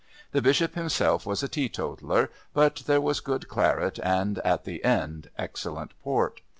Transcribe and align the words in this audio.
The 0.31 0.41
Bishop 0.41 0.73
himself 0.73 1.27
was 1.27 1.43
a 1.43 1.47
teetotaler, 1.47 2.31
but 2.55 2.77
there 2.87 2.99
was 2.99 3.19
good 3.19 3.47
claret 3.47 3.99
and, 4.01 4.39
at 4.39 4.63
the 4.63 4.83
end, 4.83 5.29
excellent 5.37 5.91
port. 6.01 6.41